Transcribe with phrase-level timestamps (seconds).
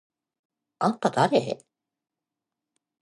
[0.79, 1.63] あんただれ？！？